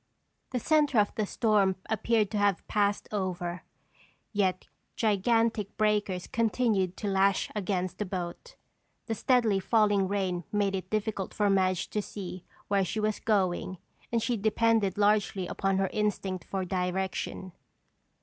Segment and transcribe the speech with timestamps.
[0.49, 3.61] The center of the storm appeared to have passed over,
[4.33, 8.55] yet gigantic breakers continued to lash against the boat.
[9.05, 13.77] The steadily falling rain made it difficult for Madge to see where she was going
[14.11, 17.51] and she depended largely upon her instinct for direction.